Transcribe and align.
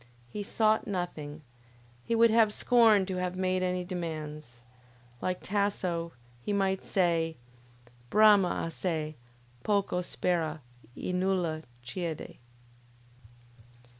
He 0.29 0.41
sought 0.41 0.87
nothing; 0.87 1.43
he 2.03 2.15
would 2.15 2.31
have 2.31 2.51
scorned 2.51 3.07
to 3.07 3.17
have 3.17 3.35
made 3.37 3.61
any 3.61 3.83
demands. 3.83 4.61
Like 5.21 5.43
Tasso, 5.43 6.13
he 6.41 6.51
might 6.51 6.83
say: 6.83 7.37
Brama 8.09 8.63
assai, 8.65 9.13
poco 9.61 10.01
spera, 10.01 10.61
e 10.97 11.13
nulla 11.13 11.61
chiede. 11.85 12.37